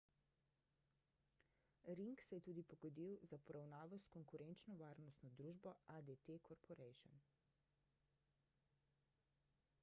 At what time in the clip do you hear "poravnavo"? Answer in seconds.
3.49-3.99